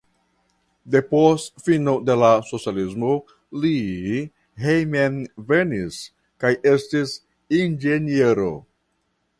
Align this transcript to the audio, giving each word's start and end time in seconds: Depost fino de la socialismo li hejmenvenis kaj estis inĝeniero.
Depost 0.93 1.59
fino 1.65 1.93
de 2.07 2.15
la 2.21 2.29
socialismo 2.51 3.11
li 3.65 3.75
hejmenvenis 4.65 6.01
kaj 6.45 6.55
estis 6.75 7.17
inĝeniero. 7.63 8.53